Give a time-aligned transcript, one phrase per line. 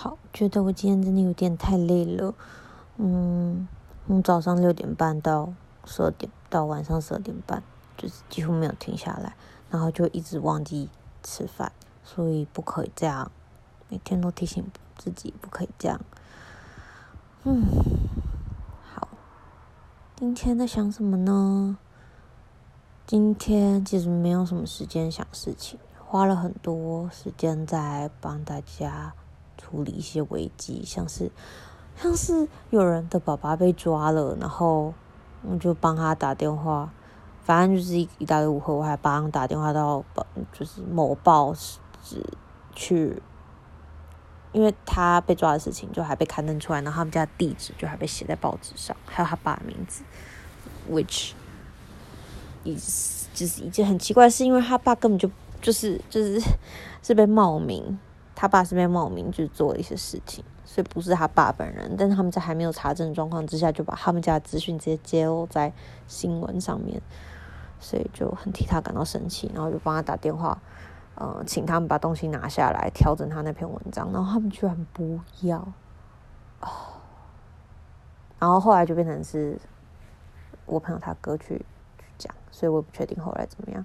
[0.00, 2.32] 好，觉得我今天真的有点太累了。
[2.98, 3.66] 嗯，
[4.06, 5.52] 从早上六点半到
[5.86, 7.60] 十二点，到晚上十二点半，
[7.96, 9.34] 就是几乎没有停下来，
[9.72, 10.88] 然后就一直忘记
[11.24, 11.72] 吃饭，
[12.04, 13.32] 所以不可以这样。
[13.88, 14.64] 每天都提醒
[14.96, 16.00] 自己不可以这样。
[17.42, 17.64] 嗯，
[18.94, 19.08] 好，
[20.14, 21.76] 今天在想什么呢？
[23.04, 25.76] 今天其实没有什么时间想事情。
[26.06, 29.12] 花了很多时间在帮大家
[29.68, 31.30] 处理一些危机，像是
[31.94, 34.94] 像是有人的爸爸被抓了，然后
[35.42, 36.90] 我就帮他打电话，
[37.44, 40.02] 反正就是一一大堆误会，我还帮他打电话到，
[40.52, 41.52] 就是某报
[42.02, 42.24] 纸
[42.74, 43.20] 去，
[44.52, 50.02] 因为他被抓的事情就还被刊登出来，然后他们家地址就还被写在报纸上，还有他爸的名字
[50.90, 51.32] ，which
[52.64, 55.30] is 就是一件很奇怪的事，因为他爸根本就。
[55.60, 56.40] 就是就是
[57.02, 57.98] 是被冒名，
[58.40, 61.96] 他爸是被冒名去做了一些事情，所以不是他爸本人。
[61.98, 65.72] 但是他们在还没有查证状况之下，就把他们家的资讯直接揭露在
[66.06, 67.02] 新闻上面，
[67.80, 70.56] 所以就很替他感到生气，然后就帮他打电话，
[71.16, 75.58] 呃，请他们把东西拿下来，调整他那篇文章，然后他们居然不要，
[76.60, 76.68] 哦，
[78.38, 79.58] 然后后来就变成是
[80.64, 81.56] 我朋友他哥去
[81.98, 83.84] 去讲，所以我也不确定后来怎么样。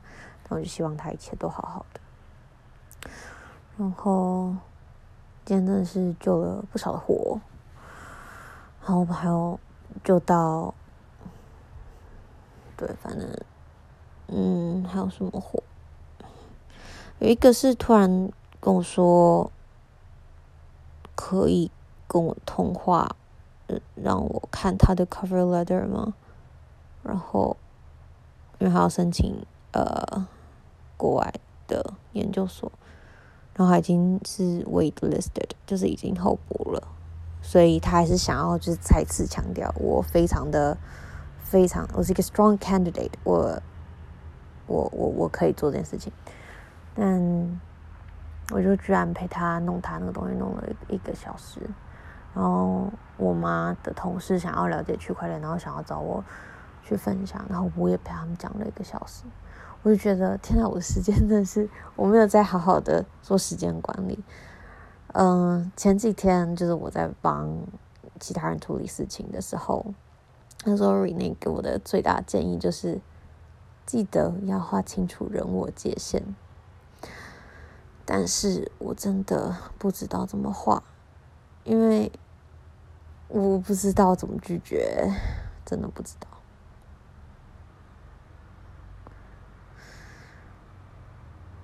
[0.50, 3.10] 我就希望他一切都好好的。
[3.78, 4.56] 然后
[5.46, 7.40] 今天真的是救了不少的火，
[8.82, 9.60] 然后我们还有
[10.04, 10.74] 救到，
[12.78, 13.30] 对，反正
[14.28, 15.64] 嗯，还有什么火？
[17.20, 19.52] 有一个是突然跟我说
[21.16, 21.70] 可以
[22.08, 23.16] 跟我通话，
[23.96, 26.14] 让我看他的 cover letter 吗？
[27.02, 27.58] 然后
[28.60, 30.28] 因为他要申请呃。
[30.96, 31.34] 国外
[31.68, 32.72] 的研究所，
[33.56, 36.88] 然后他已经是 wait listed，就是已经候补了，
[37.42, 40.76] 所以他还是想要就是再次强调，我非常的
[41.44, 43.62] 非常，我是一个 strong candidate，我
[44.66, 46.12] 我我我可以做这件事情，
[46.96, 47.62] 但
[48.52, 51.60] 我就居然陪他弄他那个东西弄了一个小时，
[52.34, 56.24] 然后我妈的同事想要了解区块链，然后想要找我
[56.84, 59.24] 去分享，然后我也陪他们讲了一个小时。
[59.84, 64.18] 我就觉得，天呐，我的时间 真的是我没有在好好的做时间管理。
[65.14, 67.50] 嗯，前几天就是我在帮
[68.20, 69.86] 其他人处理事情的时候，
[70.64, 73.02] 那时候 Rene 给我的最大建议就是，
[73.86, 76.24] 记得要画清楚人我界限。
[78.06, 80.82] 但是我真的不知道怎么画，
[81.64, 82.12] 因为
[83.28, 85.12] 我不知道怎么拒绝，
[85.66, 86.28] 真的不知道。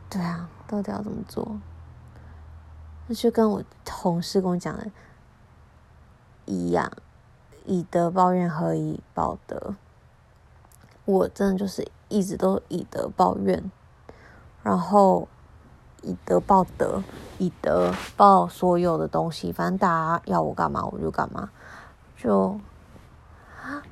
[0.09, 1.59] 对啊，到底要怎么做？
[3.07, 4.87] 那就跟我同事跟我讲的
[6.45, 6.91] 一样，
[7.65, 9.75] 以德报怨，何以报德？
[11.05, 13.71] 我真的就是一直都以德报怨，
[14.61, 15.27] 然后
[16.03, 17.03] 以德报德，
[17.39, 19.51] 以德报所有的东西。
[19.51, 21.49] 反正大家要我干嘛，我就干嘛。
[22.15, 22.59] 就，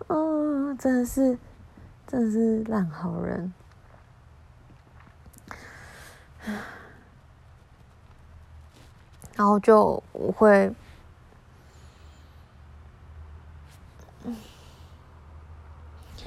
[0.08, 1.40] 嗯，真的是，
[2.06, 3.54] 真的是烂好人。
[9.36, 10.74] 然后就我会，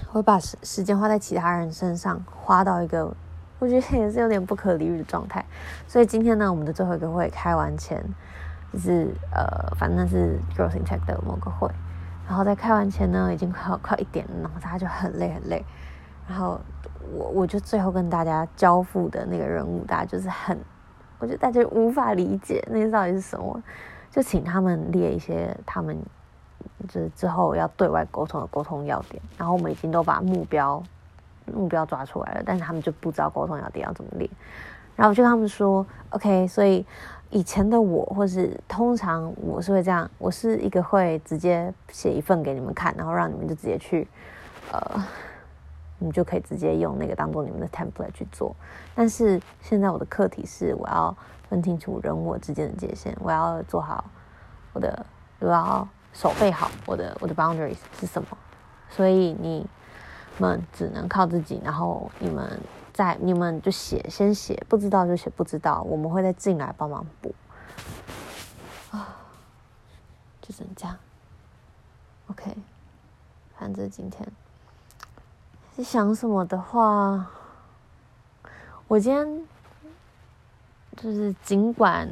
[0.07, 3.13] 会把时时间花在其他人身上，花到一个
[3.59, 5.45] 我觉得也是有点不可理喻的状态。
[5.89, 8.01] 所以今天呢，我们的最后一个会开完前，
[8.73, 11.69] 就是呃，反正是 Growth in Tech 的某个会，
[12.29, 15.65] 然后在开完前呢，已经快快一点了，然后大家就很累很累，
[16.29, 16.61] 然后。
[17.15, 20.59] 我我就最后跟大家交付的那个任务，大家就是很，
[21.19, 23.63] 我觉得大家无法理解那到底是什么，
[24.11, 25.97] 就请他们列一些他们
[26.89, 30.83] 就是之后要对外沟通的沟通要点，然后我们已经都把目标
[31.53, 34.29] 目标抓出来了，但是他们就不知道沟通要点要怎么列，
[34.95, 36.85] 然后我就跟他们说，OK，所以
[37.31, 44.07] 以前的我或是通常我是会这样，我是一个会直接写一份给你们看，然后让你们就直接去
[44.71, 45.03] 呃。
[46.03, 48.57] 你就可以直接用那个当做你们的 template 去做，
[48.95, 51.15] 但是现在我的课题是我要
[51.49, 54.03] 分清楚人我之间的界限，我要做好
[54.73, 55.05] 我的，
[55.41, 58.29] 我要守备好我的我的 boundaries 是什么，
[58.89, 59.67] 所以你
[60.39, 62.59] 们只能靠自己，然后你们
[62.95, 67.35] 在你们就写先写，不知道就写不知道，我们会再进来帮忙补，
[68.91, 69.17] 啊，
[70.41, 70.97] 就只能这样
[72.29, 72.57] ，OK，
[73.59, 74.27] 反正今天。
[75.83, 77.27] 想什么的话，
[78.89, 79.47] 我今天
[80.97, 82.09] 就是尽管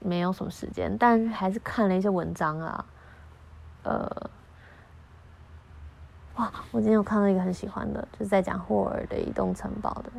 [0.00, 2.84] 没有什么时间，但还是看了一些文章啊。
[3.84, 4.30] 呃，
[6.36, 10.10] 哇，我今天有看到一个很喜欢的，就是在讲霍尔的移动城堡的。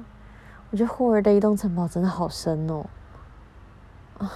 [0.72, 2.86] 我觉得霍尔的移动城堡真的好深哦，
[4.20, 4.32] 啊，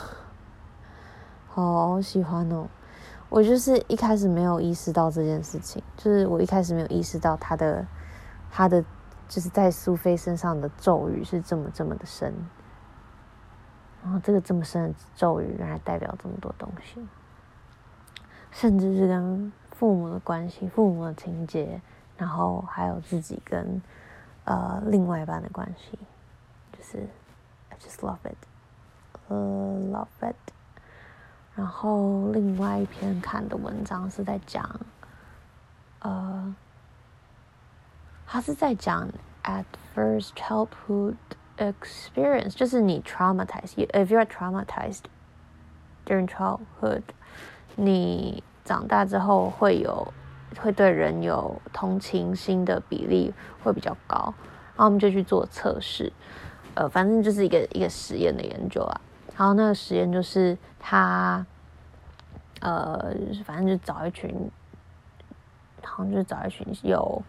[1.49, 2.67] 好喜欢哦。
[3.29, 7.85] 我就是一开始没有意识到这件事情，就是我一开始没有意识到他的
[8.49, 8.83] 他的
[9.27, 12.33] 就是在苏菲身上的咒语是这么这么的深，
[14.03, 16.99] 然后这个这么深的咒语原来代表这么多东西，
[18.49, 21.79] 甚至是跟父母的关系、父母的情节，
[22.17, 23.79] 然后还有自己跟
[24.45, 25.99] 呃另外一半的关系，
[26.71, 27.07] 就是
[27.69, 28.37] I just love it,
[29.29, 30.35] uh, love it.
[31.59, 34.79] 然后另外一篇看的文章是在讲，
[35.99, 36.55] 呃，
[38.25, 39.09] 他是在讲
[39.43, 41.15] at first childhood
[41.57, 45.01] experience，就是你 traumatized，if you are traumatized
[46.05, 47.01] during childhood，
[47.75, 50.13] 你长大之后会有
[50.61, 54.33] 会对人有同情心的比例会比较高，
[54.77, 56.13] 然后我们就去做测试，
[56.75, 59.01] 呃，反正就是一个一个实验的研究啊。
[59.39, 61.45] 然后那个实验就是他，
[62.59, 63.15] 呃，
[63.45, 64.51] 反正就找一群，
[65.81, 67.23] 好像就找一群有，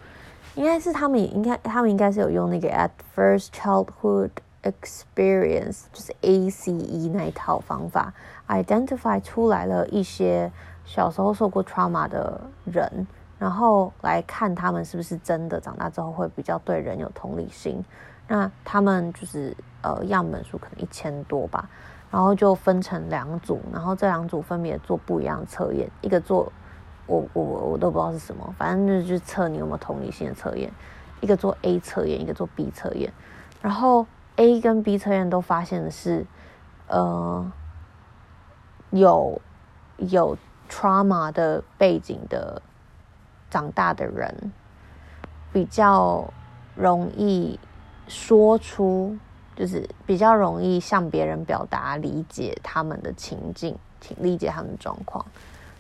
[0.57, 4.31] 应该是他们也应该他们应该是有用那个 at first childhood
[4.65, 8.13] experience，就是 ACE 那一套方法
[8.49, 10.51] ，identify 出来了一些
[10.85, 13.07] 小时候受过 trauma 的人，
[13.39, 17.85] 然后来看他们是不是真的长大之后会比较对人有同理心。
[18.27, 21.71] 那他们就是呃样本数可能一千多吧。
[22.11, 26.53] 然后就分成两组，然后这两组分别做不一样的测验，一个做
[27.07, 30.73] 我我我都不知道是什么，反正就是测你有没有同理心的测验，
[31.21, 33.13] 一个做 A 测验，一个做 B 测验，
[33.63, 36.27] 然后 A 跟 B 测验都发现的是，
[36.89, 37.53] 呃，
[38.91, 39.41] 有
[39.99, 40.37] 有
[40.69, 42.61] trauma 的背景的
[43.49, 44.53] 长大的人
[45.53, 46.33] 比较
[46.75, 47.61] 容易
[48.09, 49.17] 说出。
[49.61, 55.23] 就是比较容易向别人表达理解他们的情境，请理解他们的状况。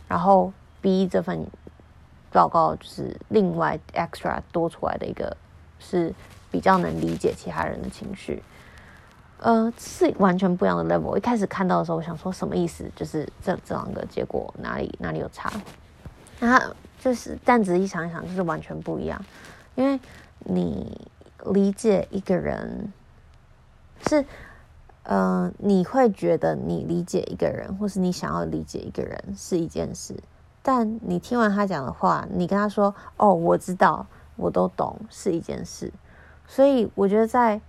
[0.07, 1.47] 然后 B 这份
[2.31, 5.35] 报告就是另外 extra 多出来的一个，
[5.79, 6.13] 是
[6.51, 8.43] 比较能理解其他人的情绪。
[9.39, 11.17] 呃，是完全不一样的 level。
[11.17, 12.85] 一开始看到的时候，我想说什么意思？
[12.95, 15.51] 就是这这两个结果哪里哪里有差？
[16.39, 19.25] 那就是但仔细想一想，就是完全不一样。
[19.75, 19.99] 因为
[20.41, 21.09] 你
[21.47, 22.93] 理解一个人。
[24.09, 24.23] 是，
[25.05, 30.15] 嗯、呃，你会觉得你理解一个人，或是你想要理解一个人是一件事，
[30.63, 34.07] 但你听完他讲的话，你跟他说：“哦，我知道，
[34.37, 35.93] 我都懂”，是一件事。
[36.47, 37.61] 所以我觉得在，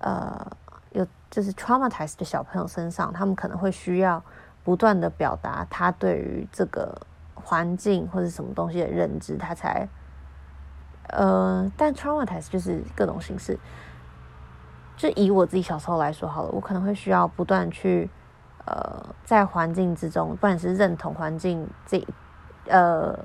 [0.00, 0.50] 呃，
[0.92, 4.22] 有就是 traumatized 的小朋友身上，他们可能会需要
[4.64, 7.00] 不断的表达他对于这个
[7.34, 9.88] 环境或者什么东西的认知，他才，
[11.08, 13.58] 呃，但 traumatized 就是各种形式。
[14.98, 18.10] 就以我自己小时候来说好了，我可能会需要不断去，
[18.64, 22.04] 呃，在环境之中，不管是认同环境这，
[22.66, 23.16] 呃，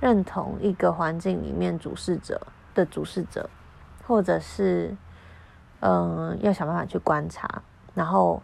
[0.00, 2.40] 认同一个环境里面主事者
[2.74, 3.50] 的主事者，
[4.06, 4.96] 或者是，
[5.80, 7.60] 嗯、要想办法去观察，
[7.92, 8.42] 然后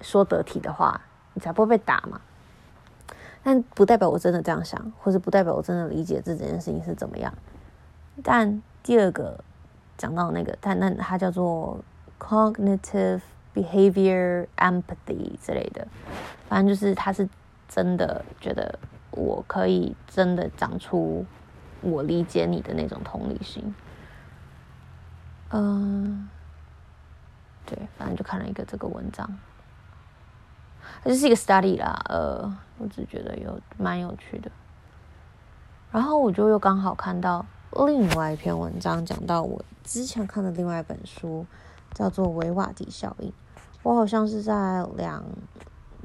[0.00, 1.00] 说得体的话，
[1.32, 2.20] 你才不会被打嘛。
[3.44, 7.32] 但不代表我真的这样想，或者不代表我真的理解这件事情是怎么样。
[8.24, 9.44] 但第二个。
[9.96, 11.78] 讲到那个，但那它叫做
[12.18, 13.20] cognitive
[13.54, 15.86] behavior empathy 之类的，
[16.48, 17.28] 反正就是他是
[17.68, 18.78] 真的觉得
[19.12, 21.24] 我可以真的长出
[21.80, 23.74] 我理解你的那种同理心。
[25.50, 26.28] 嗯，
[27.64, 29.38] 对，反正就看了一个这个文章，
[31.04, 34.50] 就是一个 study 啦，呃，我只觉得有蛮有趣的，
[35.92, 37.46] 然后我就又刚好看到。
[37.86, 41.44] 另外一篇文章讲到我之前看的另外一本书，
[41.92, 43.28] 叫做《维瓦第效应》。
[43.82, 45.24] 我好像是在两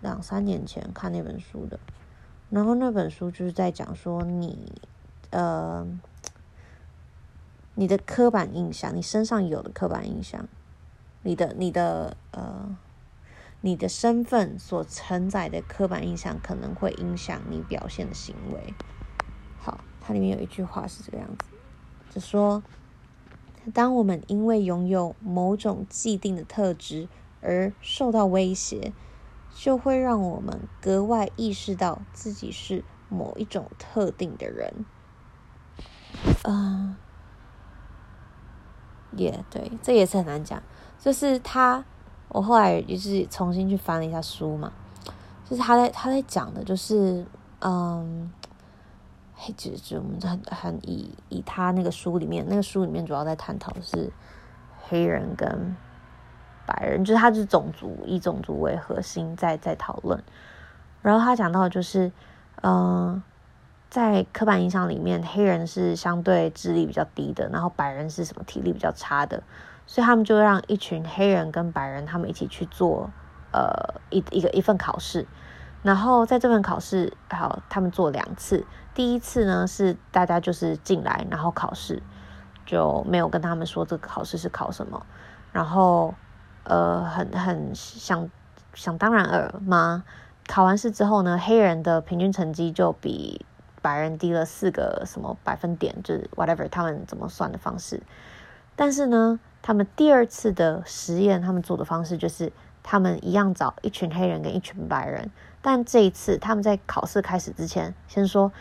[0.02, 1.80] 两三年前看那本书的。
[2.50, 4.72] 然后那本书就是在讲说你
[5.30, 5.86] 呃
[7.76, 10.48] 你的刻板印象，你身上有的刻板印象，
[11.22, 12.76] 你的你的呃
[13.62, 18.74] 你的身份所承载的刻板印象，可能会影响你表现的行为。
[19.60, 21.46] 好，它里面有一句话是这个样子。
[22.10, 22.63] 就说，
[23.74, 27.08] 当我们因为拥有某种既定的特质
[27.42, 28.94] 而受到威胁，
[29.56, 34.74] 就会让我们格外意识到自己是某一种特定的人。
[36.44, 36.96] 嗯、
[39.12, 40.62] 也对，这也是很难讲。
[41.00, 41.86] 就是他
[42.28, 44.74] 我后来就是重新去翻了一下书嘛，
[45.48, 47.25] 就是他在他在讲的，就是
[47.62, 48.32] 嗯，
[49.41, 54.12] 黑就就我们很很以以他那个书里面，那个书里面主要在探讨是
[54.89, 55.75] 黑人跟
[56.65, 60.22] 白人，就是他是种族以种族为核心在在讨论。
[61.01, 62.12] 然后他讲到就是，
[62.62, 63.24] 嗯，
[63.89, 69.41] 在刻板印象里面，黑人是相对智力比较低的，然后白人是什么体力比较差的。
[69.88, 73.10] 所以他们就让一群黑人跟白人他们一起去做，
[73.53, 73.72] 呃，
[74.10, 75.25] 一一个一份考试，
[75.81, 78.65] 然后在这份考试，好，他们做两次。
[78.93, 82.01] 第一次呢是大家就是进来然后考试，
[82.65, 85.05] 就没有跟他们说这个考试是考什么，
[85.51, 86.13] 然后
[86.63, 88.29] 呃，很很想
[88.74, 90.03] 想当然尔吗？
[90.48, 93.45] 考完试之后呢，黑人的平均成绩就比
[93.81, 98.01] 白人低了四个什么百分点，就是 whatever 他们怎么算的方式，
[98.75, 99.39] 但是呢。
[99.62, 105.29] 他们第二次的实验，他们做的方式就是，他们一样找一群黑人跟一群白人，
[105.62, 108.51] 但这一次他们在考试开始之前，先说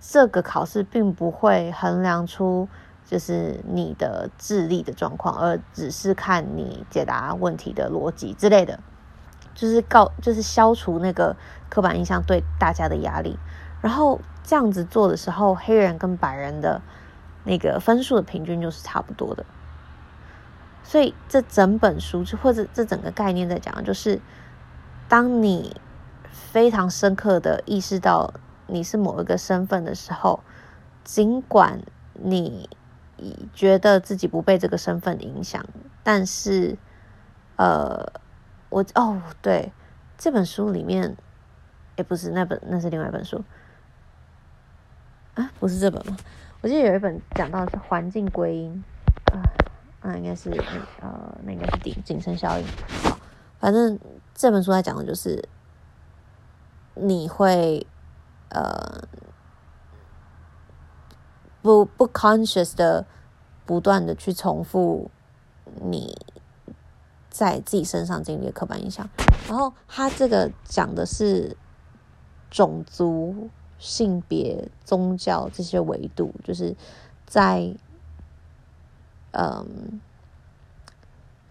[0.00, 2.68] 这个考试并不会衡量出
[3.04, 8.78] 就是你的智力的状况，而只是看你解答问题的逻辑之类的，
[9.54, 11.36] 就是告就是消除那个
[11.68, 13.38] 刻板印象对大家的压力。
[13.80, 16.80] 然后这样子做的时候，黑人跟白人的
[17.44, 19.44] 那个分数的平均就是差不多的。
[20.82, 24.20] 所以这整本书，或者这整个概念在讲就是，
[25.08, 25.76] 当你
[26.34, 28.34] 非常深刻的意识到
[28.66, 30.40] 你是某一个身份的时候，
[31.02, 31.80] 尽管
[32.12, 32.68] 你
[33.54, 35.64] 觉得自己不被这个身份影响，
[36.02, 36.76] 但是，
[37.56, 38.12] 呃，
[38.68, 39.72] 我哦对，
[40.18, 41.16] 这本书里面，
[41.96, 43.42] 也不是那本，那是另外一本书，
[45.34, 46.16] 啊，不是这本吗？
[46.60, 48.84] 我记得有一本讲到是环境归因。
[49.32, 49.40] 啊
[50.06, 50.50] 那应该是
[51.00, 52.66] 呃，那应该是顶谨慎效应。
[53.08, 53.18] 好，
[53.58, 53.98] 反正
[54.34, 55.42] 这本书在讲的就是，
[56.94, 57.86] 你会
[58.48, 59.06] 呃
[61.62, 63.06] 不不 conscious 的
[63.64, 65.10] 不断的去重复
[65.80, 66.16] 你
[67.30, 69.08] 在自己身上经历的刻板印象。
[69.48, 71.56] 然后他这个讲的是
[72.50, 73.48] 种族、
[73.78, 76.76] 性别、宗教这些维度，就是
[77.26, 77.74] 在。
[79.36, 80.00] 嗯，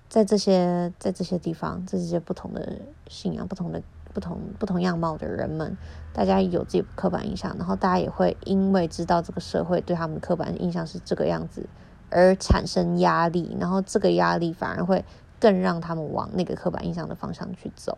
[0.07, 3.83] 在这些在这些地方，这些不同的信仰、不同的
[4.13, 5.77] 不同不同样貌的人们，
[6.13, 11.67] 大家有自己刻板印象，然后大家也会因为知道这个社会对他们刻板印象是这个样子，
[12.09, 15.03] 而产生压力，然后这个压力反而会
[15.39, 17.97] 更让他们往那个刻板印象的方向去走。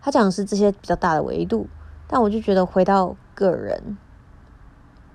[0.00, 1.66] 他讲的是这些比较大的维度，
[2.06, 3.96] 但我就觉得回到个人。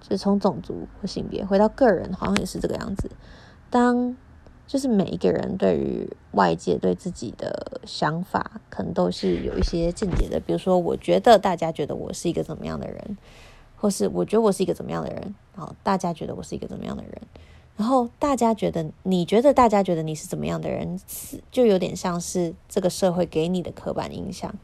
[0.01, 3.09] 就从种族和性别回到个人，好像也是这个样子。
[3.69, 4.17] 当
[4.65, 10.39] 就是每一个人对于外界对自己的想法，可能都是有一些见解的。
[10.39, 13.17] 比如说，我觉得大家觉得我是一个怎么样的人，
[13.75, 17.21] 或是我觉得我是一个怎么样的人，然后大家觉得我是一个怎么样的人，
[17.75, 24.55] 然后大家觉得你觉得大家觉得你是怎么样的人，是就有点像是这个社会给你的刻板印象，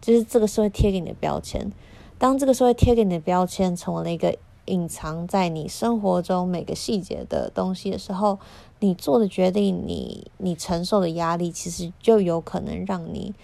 [0.00, 1.72] 就是这个社会贴给你的标签。
[2.18, 4.36] 当这个社会贴给你的标签成为了一个。
[4.66, 8.38] 隐藏在你生活中每个细节的东西的时候，
[8.84, 13.34] 你做的决定，你你承受的压力，其实就有可能让你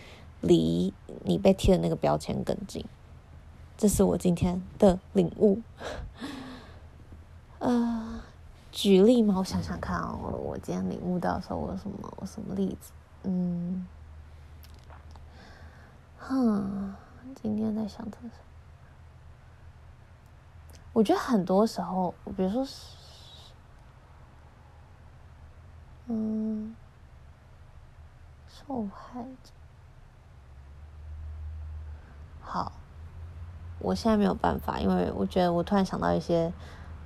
[0.42, 0.92] 离
[1.24, 2.84] 你被贴的那个标签更近。
[3.78, 5.62] 这是我今天的领悟。
[7.58, 8.20] 呃，
[8.70, 12.92] 举例嘛，我想想看啊，我我今天领悟到的时候，我什么我什么例子？
[13.22, 13.86] 嗯，
[16.18, 16.94] 哼，
[17.40, 18.28] 今天在想的是。
[20.92, 22.66] 我觉得很多时候，比如说，
[26.12, 26.74] 嗯，
[28.48, 29.52] 受害者。
[32.40, 32.72] 好，
[33.78, 36.52] 我现在没有办法，因为我觉得我突然想到一些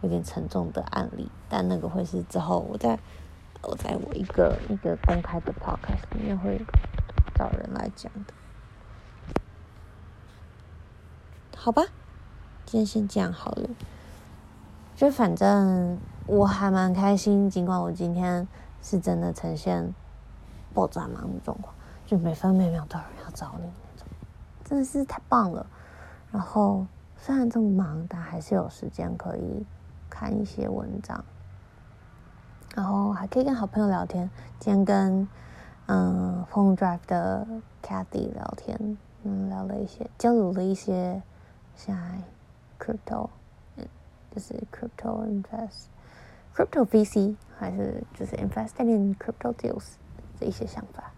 [0.01, 2.99] 有点沉重的案例，但那个会是之后我在
[3.61, 6.65] 我在我一个一个公开的 podcast 里面会
[7.35, 8.33] 找人来讲的，
[11.55, 11.83] 好吧？
[12.65, 13.69] 今天先这样好了，
[14.97, 18.49] 就反正我还蛮开心，尽管我今天
[18.85, 19.93] 是真的呈现
[20.73, 21.75] 爆炸忙的状况，
[22.07, 24.07] 就每分每秒都有人要找你那种，
[24.65, 25.67] 真的是太棒了。
[26.31, 26.87] 然后
[27.17, 29.65] 虽然这么忙，但还是有时间可以
[30.11, 31.25] 看一些文章，
[32.77, 34.31] 然后还可以跟好朋友聊天。
[34.61, 35.29] 今天跟
[35.87, 37.47] 嗯 Phone Drive 的
[37.83, 41.23] Cathy 聊天，嗯，聊了一些，交流了一些
[41.75, 42.23] 现在。
[42.77, 43.31] Crypto，
[44.31, 45.87] 就是 Crypto invest
[46.55, 49.95] Crypto VC 还是就是 Investing in Crypto Deals
[50.39, 51.11] 这一些想法。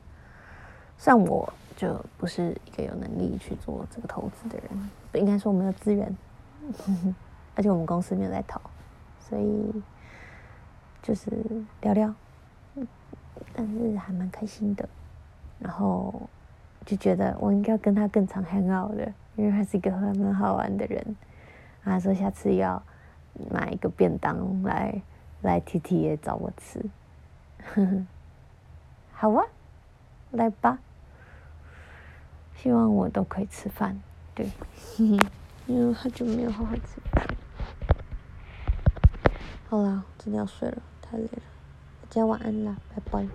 [0.97, 6.17] 像我就不是一个有能力去做这个投资的人，不应该说我没有资源，
[7.55, 8.59] 而且我们公司没有在投，
[9.21, 9.83] 所以
[11.03, 11.31] 就是
[11.83, 12.15] 聊聊，
[13.53, 14.89] 但是还蛮开心的，
[15.59, 16.23] 然后
[16.87, 21.15] 就觉得我应该要跟他更常 hang out 的，因为他是一个还蛮好玩的人，
[21.85, 22.83] 他说下次要
[23.51, 24.99] 买一个便当来
[25.47, 26.85] 来 T T 也找我吃，
[29.15, 29.47] 好啊，
[30.33, 30.81] 来吧。
[32.57, 34.03] 希望我都可以吃饭，
[34.35, 34.51] 对，
[35.69, 37.25] 因为好久没有好好吃饭。
[39.69, 41.43] 好啦，真的要睡了，太累了，
[42.03, 43.29] 大家晚安啦，拜拜。